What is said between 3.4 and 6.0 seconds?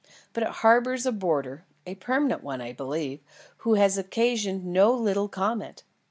who has occasioned no little comment.